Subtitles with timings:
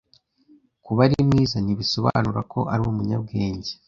[0.85, 3.71] Kuba ari mwiza, ntibisobanura ko ari umunyabwenge.